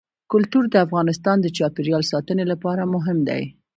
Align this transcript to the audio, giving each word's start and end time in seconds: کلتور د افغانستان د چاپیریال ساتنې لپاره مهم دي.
کلتور 0.31 0.63
د 0.69 0.75
افغانستان 0.85 1.37
د 1.41 1.47
چاپیریال 1.57 2.03
ساتنې 2.11 2.45
لپاره 2.51 2.83
مهم 2.95 3.17
دي. 3.29 3.43